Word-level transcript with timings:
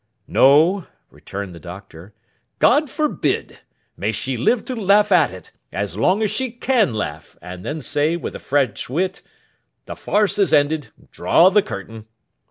'No,' 0.27 0.87
returned 1.11 1.53
the 1.53 1.59
Doctor. 1.59 2.15
'God 2.57 2.89
forbid! 2.89 3.59
May 3.95 4.11
she 4.11 4.35
live 4.35 4.65
to 4.65 4.75
laugh 4.75 5.11
at 5.11 5.29
it, 5.29 5.51
as 5.71 5.95
long 5.95 6.23
as 6.23 6.31
she 6.31 6.49
can 6.49 6.95
laugh, 6.95 7.37
and 7.39 7.63
then 7.63 7.81
say, 7.81 8.15
with 8.17 8.33
the 8.33 8.39
French 8.39 8.89
wit, 8.89 9.21
"The 9.85 9.95
farce 9.95 10.39
is 10.39 10.55
ended; 10.55 10.87
draw 11.11 11.49
the 11.49 11.61
curtain." 11.61 12.07